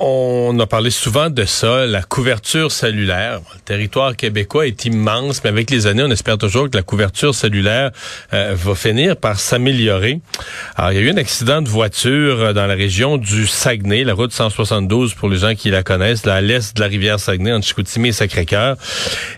On 0.00 0.58
a 0.58 0.66
parlé 0.66 0.90
souvent 0.90 1.30
de 1.30 1.44
ça, 1.44 1.86
la 1.86 2.02
couverture 2.02 2.72
cellulaire. 2.72 3.40
Le 3.54 3.60
territoire 3.60 4.16
québécois 4.16 4.66
est 4.66 4.84
immense, 4.86 5.44
mais 5.44 5.50
avec 5.50 5.70
les 5.70 5.86
années, 5.86 6.02
on 6.02 6.10
espère 6.10 6.36
toujours 6.36 6.68
que 6.68 6.76
la 6.76 6.82
couverture 6.82 7.32
cellulaire 7.32 7.92
euh, 8.32 8.56
va 8.56 8.74
finir 8.74 9.16
par 9.16 9.38
s'améliorer. 9.38 10.20
Alors, 10.74 10.90
il 10.90 10.96
y 10.96 10.98
a 10.98 11.02
eu 11.02 11.10
un 11.12 11.16
accident 11.16 11.62
de 11.62 11.68
voiture 11.68 12.40
euh, 12.40 12.52
dans 12.52 12.66
la 12.66 12.74
région 12.74 13.18
du 13.18 13.46
Saguenay, 13.46 14.02
la 14.02 14.14
route 14.14 14.32
172 14.32 15.14
pour 15.14 15.28
les 15.28 15.38
gens 15.38 15.54
qui 15.54 15.70
la 15.70 15.84
connaissent, 15.84 16.26
là, 16.26 16.34
à 16.34 16.40
l'est 16.40 16.76
de 16.76 16.80
la 16.80 16.88
rivière 16.88 17.20
Saguenay, 17.20 17.52
entre 17.52 17.64
Chicoutimi 17.64 18.08
et 18.08 18.12
Sacré-Cœur. 18.12 18.76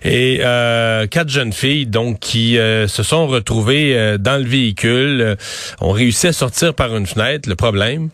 Et 0.05 0.41
euh, 0.43 1.07
quatre 1.07 1.29
jeunes 1.29 1.53
filles, 1.53 1.85
donc, 1.85 2.19
qui 2.19 2.55
se 2.55 3.03
sont 3.03 3.27
retrouvées 3.27 4.17
dans 4.19 4.43
le 4.43 4.49
véhicule, 4.49 5.37
ont 5.81 5.93
réussi 5.93 6.29
à 6.29 6.33
sortir 6.33 6.73
par 6.73 6.97
une 6.97 7.07
fenêtre. 7.07 7.47
Le 7.47 7.57
problème, 7.57 8.09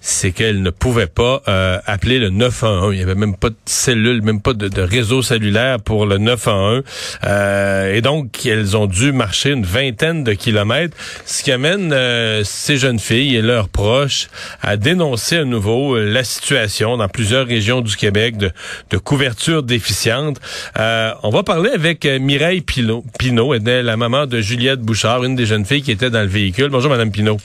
c'est 0.00 0.32
qu'elle 0.32 0.62
ne 0.62 0.70
pouvait 0.70 1.06
pas 1.06 1.42
euh, 1.46 1.78
appeler 1.86 2.18
le 2.18 2.30
911. 2.30 2.94
Il 2.94 2.96
n'y 2.96 3.02
avait 3.02 3.14
même 3.14 3.36
pas 3.36 3.50
de 3.50 3.56
cellule, 3.66 4.22
même 4.22 4.40
pas 4.40 4.54
de, 4.54 4.80
réseau 4.80 5.20
cellulaire 5.22 5.78
pour 5.78 6.06
le 6.06 6.16
911. 6.16 6.82
Euh, 7.24 7.94
et 7.94 8.00
donc, 8.00 8.46
elles 8.46 8.76
ont 8.76 8.86
dû 8.86 9.12
marcher 9.12 9.50
une 9.50 9.64
vingtaine 9.64 10.24
de 10.24 10.32
kilomètres, 10.32 10.96
ce 11.26 11.42
qui 11.42 11.52
amène 11.52 11.92
euh, 11.92 12.42
ces 12.44 12.78
jeunes 12.78 12.98
filles 12.98 13.36
et 13.36 13.42
leurs 13.42 13.68
proches 13.68 14.28
à 14.62 14.78
dénoncer 14.78 15.36
à 15.36 15.44
nouveau 15.44 15.98
la 15.98 16.24
situation 16.24 16.96
dans 16.96 17.08
plusieurs 17.08 17.46
régions 17.46 17.82
du 17.82 17.94
Québec 17.94 18.38
de, 18.38 18.50
de 18.90 18.98
couverture 18.98 19.62
déficiente. 19.62 20.40
on 20.76 21.30
va 21.30 21.42
parler 21.42 21.70
avec 21.70 22.06
Mireille 22.06 22.62
Pinot. 22.62 23.04
Pinot 23.18 23.54
est 23.54 23.82
la 23.82 23.96
maman 23.96 24.26
de 24.26 24.40
Juliette 24.40 24.80
Bouchard, 24.80 25.24
une 25.24 25.36
des 25.36 25.46
jeunes 25.46 25.66
filles 25.66 25.82
qui 25.82 25.92
était 25.92 26.10
dans 26.10 26.22
le 26.22 26.26
véhicule. 26.26 26.68
Bonjour, 26.70 26.90
Madame 26.90 27.10
Pinot. 27.10 27.36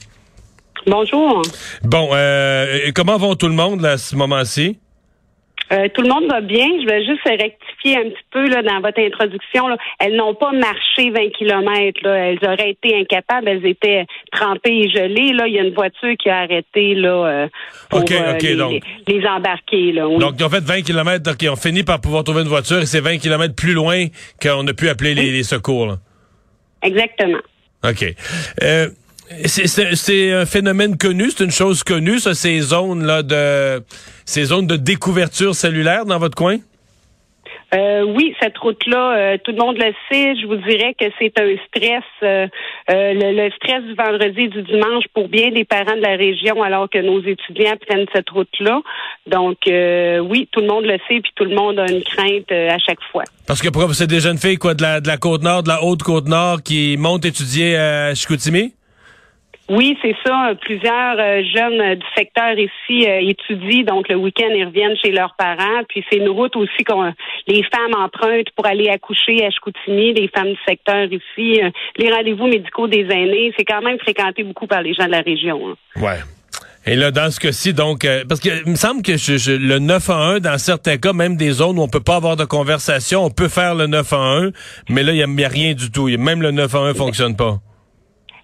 Bonjour. 0.86 1.42
Bon, 1.82 2.10
euh, 2.12 2.90
comment 2.94 3.16
va 3.16 3.34
tout 3.34 3.48
le 3.48 3.54
monde 3.54 3.84
à 3.84 3.98
ce 3.98 4.14
moment-ci? 4.16 4.78
Euh, 5.72 5.88
tout 5.92 6.02
le 6.02 6.08
monde 6.08 6.26
va 6.28 6.40
bien. 6.40 6.66
Je 6.80 6.86
vais 6.86 7.04
juste 7.04 7.24
rectifier 7.24 7.96
un 7.96 8.10
petit 8.10 8.24
peu 8.30 8.48
là, 8.48 8.62
dans 8.62 8.80
votre 8.80 9.00
introduction. 9.00 9.64
Elles 9.98 10.14
n'ont 10.14 10.34
pas 10.34 10.52
marché 10.52 11.10
20 11.10 11.30
kilomètres. 11.30 12.06
Elles 12.06 12.38
auraient 12.44 12.70
été 12.70 12.96
incapables. 12.96 13.48
Elles 13.48 13.66
étaient 13.66 14.06
trempées 14.30 14.82
et 14.82 14.88
gelées. 14.88 15.32
Là, 15.32 15.48
il 15.48 15.54
y 15.54 15.58
a 15.58 15.62
une 15.62 15.74
voiture 15.74 16.14
qui 16.18 16.28
a 16.28 16.38
arrêté 16.38 16.94
là, 16.94 17.08
euh, 17.08 17.48
pour 17.90 18.00
euh, 18.00 18.38
les, 19.08 19.26
embarquer. 19.26 19.92
Là, 19.92 20.02
Donc, 20.18 20.34
ils 20.38 20.44
ont 20.44 20.50
fait 20.50 20.62
20 20.62 20.82
kilomètres. 20.82 21.24
Donc, 21.24 21.42
ils 21.42 21.50
ont 21.50 21.56
fini 21.56 21.82
par 21.82 22.00
pouvoir 22.00 22.22
trouver 22.22 22.42
une 22.42 22.48
voiture 22.48 22.78
et 22.78 22.86
c'est 22.86 23.00
20 23.00 23.18
kilomètres 23.18 23.56
plus 23.56 23.72
loin 23.72 24.06
qu'on 24.40 24.66
a 24.68 24.72
pu 24.72 24.88
appeler 24.88 25.14
les, 25.14 25.42
secours. 25.42 25.96
Exactement. 26.82 27.38
OK. 27.84 28.04
C'est 29.46 30.32
un 30.32 30.46
phénomène 30.46 30.96
connu, 30.96 31.30
c'est 31.30 31.44
une 31.44 31.50
chose 31.50 31.82
connue, 31.82 32.18
ça, 32.20 32.34
ces 32.34 32.60
zones-là 32.60 33.22
de 33.22 33.82
ces 34.24 34.44
zones 34.44 34.66
de 34.66 34.76
découverture 34.76 35.54
cellulaire 35.54 36.04
dans 36.04 36.18
votre 36.18 36.36
coin? 36.36 36.58
Euh, 37.74 38.04
oui, 38.04 38.32
cette 38.40 38.56
route-là, 38.58 39.16
euh, 39.16 39.38
tout 39.42 39.50
le 39.50 39.58
monde 39.58 39.76
le 39.76 39.92
sait. 40.08 40.36
Je 40.40 40.46
vous 40.46 40.56
dirais 40.56 40.94
que 40.98 41.06
c'est 41.18 41.32
un 41.38 41.56
stress, 41.66 42.04
euh, 42.22 42.46
le, 42.88 43.50
stress 43.56 43.82
du 43.82 43.94
vendredi 43.94 44.42
et 44.42 44.48
du 44.48 44.62
dimanche 44.62 45.04
pour 45.12 45.28
bien 45.28 45.50
des 45.50 45.64
parents 45.64 45.96
de 45.96 46.00
la 46.00 46.16
région, 46.16 46.62
alors 46.62 46.88
que 46.88 46.98
nos 46.98 47.20
étudiants 47.20 47.76
prennent 47.86 48.06
cette 48.14 48.30
route-là. 48.30 48.80
Donc, 49.26 49.58
oui, 49.66 50.48
tout 50.52 50.60
le 50.60 50.68
monde 50.68 50.84
le 50.84 50.98
sait, 51.08 51.20
puis 51.20 51.32
tout 51.34 51.44
le 51.44 51.56
monde 51.56 51.80
a 51.80 51.90
une 51.90 52.04
crainte 52.04 52.50
à 52.52 52.78
chaque 52.78 53.02
fois. 53.10 53.24
Parce 53.48 53.60
que 53.60 53.68
c'est 53.94 54.06
des 54.06 54.20
jeunes 54.20 54.38
filles 54.38 54.58
quoi 54.58 54.74
de 54.74 54.82
la 54.82 55.00
de 55.00 55.08
la 55.08 55.16
côte 55.16 55.42
nord, 55.42 55.64
de 55.64 55.68
la 55.68 55.82
haute 55.82 56.02
côte 56.04 56.28
nord, 56.28 56.62
qui 56.62 56.96
montent 56.98 57.24
étudier 57.24 57.76
à 57.76 58.14
Chicoutimi? 58.14 58.74
Oui, 59.68 59.98
c'est 60.00 60.14
ça. 60.24 60.52
Plusieurs 60.60 61.18
euh, 61.18 61.42
jeunes 61.52 61.80
euh, 61.80 61.94
du 61.96 62.06
secteur 62.16 62.52
ici 62.56 63.08
euh, 63.08 63.18
étudient, 63.20 63.82
donc 63.82 64.08
le 64.08 64.14
week-end, 64.14 64.50
ils 64.54 64.64
reviennent 64.64 64.96
chez 64.96 65.10
leurs 65.10 65.34
parents. 65.36 65.82
Puis 65.88 66.04
c'est 66.08 66.18
une 66.18 66.28
route 66.28 66.54
aussi 66.54 66.84
qu'on 66.86 67.12
les 67.48 67.62
femmes 67.64 68.00
empruntent 68.00 68.50
pour 68.54 68.66
aller 68.66 68.88
accoucher 68.88 69.44
à 69.44 69.50
Chicoutimi, 69.50 70.14
les 70.14 70.28
femmes 70.28 70.52
du 70.52 70.58
secteur 70.66 71.06
ici. 71.06 71.60
les 71.96 72.10
rendez-vous 72.10 72.46
médicaux 72.46 72.86
des 72.86 73.06
aînés, 73.10 73.52
c'est 73.58 73.64
quand 73.64 73.82
même 73.82 73.98
fréquenté 73.98 74.44
beaucoup 74.44 74.66
par 74.66 74.82
les 74.82 74.94
gens 74.94 75.06
de 75.06 75.12
la 75.12 75.20
région. 75.20 75.60
Hein. 75.68 76.00
Ouais. 76.00 76.18
Et 76.88 76.94
là, 76.94 77.10
dans 77.10 77.30
ce 77.32 77.40
cas-ci, 77.40 77.74
donc, 77.74 78.06
parce 78.28 78.40
que 78.40 78.48
il 78.64 78.70
me 78.70 78.76
semble 78.76 79.02
que 79.02 79.16
je, 79.16 79.50
le 79.50 79.80
9 79.80 80.10
à 80.10 80.14
1, 80.14 80.38
dans 80.40 80.58
certains 80.58 80.98
cas, 80.98 81.12
même 81.12 81.36
des 81.36 81.50
zones 81.50 81.78
où 81.78 81.82
on 81.82 81.88
peut 81.88 82.00
pas 82.00 82.16
avoir 82.16 82.36
de 82.36 82.44
conversation, 82.44 83.24
on 83.24 83.30
peut 83.30 83.48
faire 83.48 83.74
le 83.74 83.88
9 83.88 84.12
à 84.12 84.16
1, 84.16 84.50
mais 84.88 85.02
là, 85.02 85.12
il 85.12 85.26
n'y 85.26 85.44
a, 85.44 85.48
rien 85.48 85.74
du 85.74 85.90
tout. 85.90 86.06
Même 86.06 86.42
le 86.42 86.52
9 86.52 86.72
à 86.74 86.78
1 86.78 86.94
fonctionne 86.94 87.36
pas. 87.36 87.58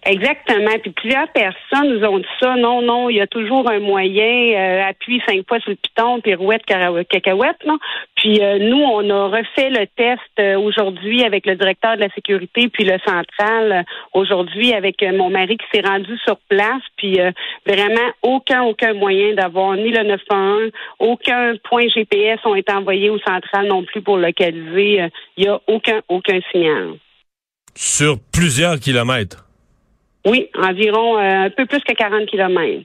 Exactement. 0.05 0.79
Puis 0.83 0.91
plusieurs 0.91 1.29
personnes 1.29 1.95
nous 1.95 2.05
ont 2.05 2.19
dit 2.19 2.25
ça. 2.41 2.57
Non, 2.57 2.83
non, 2.83 3.09
il 3.09 3.17
y 3.17 3.21
a 3.21 3.29
toujours 3.29 3.71
un 3.71 3.79
moyen. 3.79 4.83
Euh, 4.83 4.93
cinq 5.29 5.47
fois 5.47 5.61
sur 5.61 5.71
le 5.71 5.77
piton, 5.77 6.21
pirouette, 6.21 6.65
cacahuète. 6.65 7.65
Non? 7.67 7.79
Puis 8.17 8.43
euh, 8.43 8.59
nous, 8.59 8.83
on 8.83 9.09
a 9.11 9.27
refait 9.29 9.71
le 9.71 9.87
test 9.97 10.21
euh, 10.41 10.59
aujourd'hui 10.59 11.23
avec 11.23 11.47
le 11.47 11.55
directeur 11.55 11.97
de 11.97 12.01
la 12.01 12.09
sécurité, 12.11 12.69
puis 12.69 12.85
le 12.85 12.99
central 13.07 13.85
aujourd'hui 14.13 14.73
avec 14.73 15.03
mon 15.03 15.31
mari 15.31 15.57
qui 15.57 15.67
s'est 15.73 15.87
rendu 15.87 16.17
sur 16.25 16.37
place. 16.49 16.83
Puis 16.97 17.19
vraiment 17.67 18.11
aucun, 18.23 18.63
aucun 18.63 18.95
moyen 18.95 19.35
d'avoir 19.35 19.77
ni 19.77 19.91
le 19.91 20.03
911, 20.03 20.71
aucun 20.99 21.55
point 21.69 21.87
GPS 21.95 22.41
ont 22.45 22.57
été 22.57 22.73
envoyés 22.73 23.11
au 23.11 23.19
central 23.19 23.67
non 23.69 23.85
plus 23.85 24.03
pour 24.03 24.17
localiser. 24.17 25.07
Il 25.37 25.45
y 25.45 25.49
a 25.49 25.61
aucun, 25.69 26.01
aucun 26.09 26.41
signal. 26.51 26.95
Sur 27.75 28.17
plusieurs 28.33 28.79
kilomètres. 28.81 29.52
Oui, 30.25 30.49
environ 30.57 31.19
euh, 31.19 31.47
un 31.47 31.51
peu 31.51 31.67
plus 31.67 31.81
que 31.81 31.93
40 31.93 32.27
kilomètres. 32.27 32.85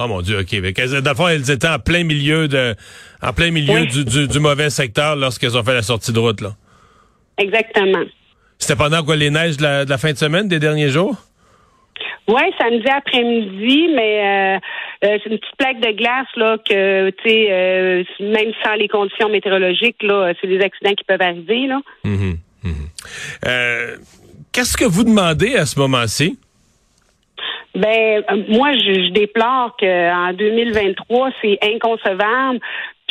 Oh 0.00 0.08
mon 0.08 0.22
Dieu, 0.22 0.40
OK. 0.40 1.00
D'abord, 1.02 1.30
elles 1.30 1.50
étaient 1.50 1.68
en 1.68 1.78
plein 1.78 2.02
milieu 2.02 2.48
de 2.48 2.74
en 3.22 3.32
plein 3.32 3.52
milieu 3.52 3.86
du, 3.86 4.26
du, 4.26 4.40
mauvais 4.40 4.68
secteur 4.68 5.14
lorsqu'elles 5.14 5.56
ont 5.56 5.62
fait 5.62 5.74
la 5.74 5.82
sortie 5.82 6.12
de 6.12 6.18
route, 6.18 6.40
là. 6.40 6.50
Exactement. 7.38 8.02
C'était 8.58 8.76
pendant 8.76 9.04
quoi 9.04 9.14
les 9.14 9.30
neiges 9.30 9.56
de 9.56 9.88
la, 9.88 9.98
fin 9.98 10.12
de 10.12 10.16
semaine, 10.16 10.48
des 10.48 10.58
derniers 10.58 10.88
jours? 10.88 11.14
Oui, 12.26 12.42
samedi 12.58 12.88
après-midi, 12.88 13.88
mais 13.94 14.24
euh, 14.24 14.58
euh, 15.04 15.18
c'est 15.22 15.30
une 15.30 15.38
petite 15.38 15.56
plaque 15.58 15.80
de 15.80 15.90
glace 15.92 16.26
là 16.36 16.56
que 16.58 17.10
tu 17.10 17.28
sais, 17.28 18.04
même 18.20 18.52
sans 18.64 18.74
les 18.74 18.88
conditions 18.88 19.28
météorologiques, 19.28 20.02
là, 20.02 20.32
c'est 20.40 20.48
des 20.48 20.60
accidents 20.60 20.94
qui 20.94 21.04
peuvent 21.04 21.22
arriver 21.22 21.66
là. 21.66 21.80
Mm-hmm. 22.04 22.36
Mm-hmm. 22.64 23.98
Qu'est-ce 24.52 24.76
que 24.76 24.84
vous 24.84 25.04
demandez 25.04 25.54
à 25.54 25.66
ce 25.66 25.78
moment-ci? 25.78 26.38
Ben, 27.74 28.22
euh, 28.30 28.42
moi, 28.48 28.72
je, 28.72 29.06
je 29.06 29.10
déplore 29.10 29.76
qu'en 29.76 30.32
2023, 30.32 31.30
c'est 31.42 31.58
inconcevable 31.62 32.60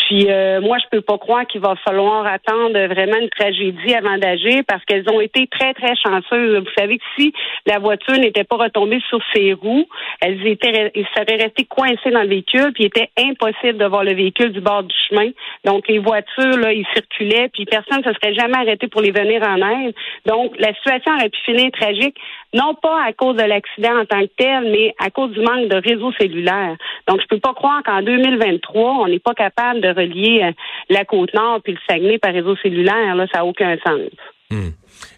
puis 0.07 0.27
euh, 0.29 0.59
moi, 0.61 0.77
je 0.79 0.85
peux 0.91 1.01
pas 1.01 1.17
croire 1.17 1.45
qu'il 1.47 1.61
va 1.61 1.75
falloir 1.83 2.25
attendre 2.25 2.77
vraiment 2.87 3.17
une 3.17 3.29
tragédie 3.29 3.93
avant 3.93 4.17
d'agir 4.17 4.61
parce 4.67 4.83
qu'elles 4.85 5.09
ont 5.09 5.21
été 5.21 5.47
très, 5.47 5.73
très 5.73 5.95
chanceuses. 5.95 6.59
Vous 6.59 6.73
savez 6.77 6.97
que 6.97 7.03
si 7.17 7.33
la 7.65 7.79
voiture 7.79 8.17
n'était 8.17 8.43
pas 8.43 8.57
retombée 8.57 8.99
sur 9.07 9.19
ses 9.33 9.53
roues, 9.53 9.87
elles 10.21 10.45
étaient 10.47 10.91
elles 10.93 11.07
seraient 11.15 11.43
restées 11.43 11.65
coincées 11.65 12.11
dans 12.11 12.23
le 12.23 12.27
véhicule, 12.27 12.71
puis 12.73 12.83
il 12.83 12.87
était 12.87 13.09
impossible 13.17 13.77
de 13.77 13.85
voir 13.85 14.03
le 14.03 14.13
véhicule 14.13 14.51
du 14.51 14.61
bord 14.61 14.83
du 14.83 14.95
chemin. 15.09 15.29
Donc 15.63 15.87
les 15.87 15.99
voitures, 15.99 16.57
là, 16.57 16.73
ils 16.73 16.87
circulaient, 16.93 17.49
puis 17.53 17.65
personne 17.65 17.99
ne 17.99 18.03
se 18.03 18.13
serait 18.13 18.33
jamais 18.33 18.57
arrêté 18.57 18.87
pour 18.87 19.01
les 19.01 19.11
venir 19.11 19.41
en 19.43 19.57
aide. 19.57 19.95
Donc 20.25 20.53
la 20.59 20.73
situation 20.73 21.13
aurait 21.13 21.29
pu 21.29 21.39
finir 21.45 21.71
tragique, 21.71 22.17
non 22.53 22.75
pas 22.75 23.03
à 23.03 23.13
cause 23.13 23.35
de 23.35 23.43
l'accident 23.43 24.01
en 24.01 24.05
tant 24.05 24.21
que 24.21 24.31
tel, 24.37 24.71
mais 24.71 24.93
à 24.99 25.09
cause 25.09 25.31
du 25.31 25.39
manque 25.39 25.69
de 25.69 25.75
réseau 25.75 26.11
cellulaire. 26.19 26.75
Donc 27.07 27.19
je 27.21 27.27
peux 27.27 27.39
pas 27.39 27.53
croire 27.53 27.81
qu'en 27.83 28.01
2023, 28.01 28.81
on 29.01 29.07
n'est 29.07 29.19
pas 29.19 29.33
capable 29.33 29.81
de 29.81 29.89
relier 29.89 30.41
euh, 30.43 30.51
la 30.89 31.05
Côte-Nord 31.05 31.61
puis 31.63 31.73
le 31.73 31.79
Saguenay 31.89 32.19
par 32.19 32.33
réseau 32.33 32.55
cellulaire. 32.57 33.15
Là, 33.15 33.25
ça 33.31 33.39
n'a 33.39 33.45
aucun 33.45 33.75
sens. 33.85 34.09
Hmm. 34.51 34.69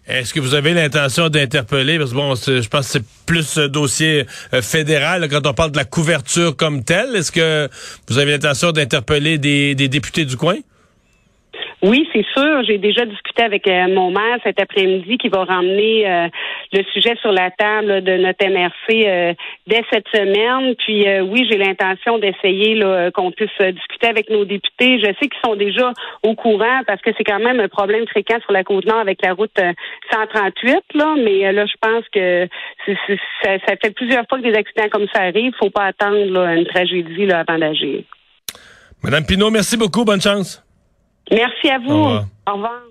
Est-ce 0.08 0.32
que 0.32 0.40
vous 0.40 0.54
avez 0.54 0.72
l'intention 0.72 1.28
d'interpeller, 1.28 1.98
parce 1.98 2.12
que 2.12 2.16
bon, 2.16 2.34
je 2.34 2.68
pense 2.68 2.86
que 2.86 2.98
c'est 2.98 3.26
plus 3.26 3.58
un 3.58 3.68
dossier 3.68 4.24
euh, 4.54 4.62
fédéral 4.62 5.28
quand 5.28 5.46
on 5.46 5.52
parle 5.52 5.72
de 5.72 5.76
la 5.76 5.84
couverture 5.84 6.56
comme 6.56 6.84
telle. 6.84 7.14
Est-ce 7.14 7.32
que 7.32 7.68
vous 8.08 8.18
avez 8.18 8.32
l'intention 8.32 8.72
d'interpeller 8.72 9.38
des 9.38 9.74
députés 9.74 10.24
du 10.24 10.36
coin? 10.36 10.56
Oui, 11.82 12.08
c'est 12.12 12.24
sûr. 12.34 12.62
J'ai 12.66 12.78
déjà 12.78 13.04
discuté 13.04 13.42
avec 13.42 13.68
euh, 13.68 13.86
mon 13.88 14.10
maire 14.10 14.38
cet 14.42 14.60
après-midi 14.60 15.18
qui 15.18 15.28
va 15.28 15.44
ramener 15.44 16.08
euh, 16.08 16.28
le 16.72 16.82
sujet 16.92 17.16
sur 17.20 17.32
la 17.32 17.50
table 17.50 18.02
de 18.02 18.16
notre 18.16 18.44
MRC 18.44 19.06
euh, 19.06 19.34
dès 19.66 19.82
cette 19.92 20.08
semaine. 20.08 20.74
Puis 20.76 21.06
oui, 21.22 21.46
j'ai 21.50 21.58
l'intention 21.58 22.18
d'essayer 22.18 22.80
qu'on 23.14 23.30
puisse 23.30 23.50
discuter 23.60 24.08
avec 24.08 24.30
nos 24.30 24.44
députés. 24.44 24.98
Je 24.98 25.06
sais 25.06 25.28
qu'ils 25.28 25.40
sont 25.44 25.56
déjà 25.56 25.92
au 26.22 26.34
courant 26.34 26.82
parce 26.86 27.00
que 27.02 27.10
c'est 27.16 27.24
quand 27.24 27.38
même 27.38 27.60
un 27.60 27.68
problème 27.68 28.06
fréquent 28.06 28.38
sur 28.42 28.52
la 28.52 28.64
côte 28.64 28.86
nord 28.86 28.98
avec 28.98 29.22
la 29.22 29.32
route 29.32 29.56
138. 30.12 30.82
Là, 30.94 31.14
mais 31.16 31.52
là, 31.52 31.66
je 31.66 31.74
pense 31.80 32.04
que 32.12 32.48
ça, 33.44 33.76
fait 33.82 33.94
plusieurs 33.94 34.24
fois 34.28 34.38
que 34.38 34.44
des 34.44 34.56
accidents 34.56 34.88
comme 34.90 35.06
ça 35.14 35.22
arrivent. 35.22 35.54
Faut 35.58 35.70
pas 35.70 35.84
attendre 35.84 36.46
une 36.48 36.66
tragédie 36.66 37.26
là, 37.26 37.44
avant 37.46 37.58
d'agir. 37.58 38.02
Madame 39.02 39.24
Pinault, 39.24 39.50
merci 39.50 39.76
beaucoup. 39.76 40.04
Bonne 40.04 40.20
chance. 40.20 40.62
Merci 41.30 41.68
à 41.68 41.78
vous. 41.78 41.92
Au 42.46 42.52
revoir. 42.52 42.82